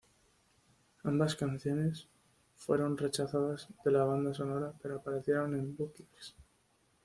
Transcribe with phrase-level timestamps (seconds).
[1.03, 2.07] Ambas canciones
[2.55, 6.35] fueron rechazadas de la banda sonora pero aparecieron en "bootlegs".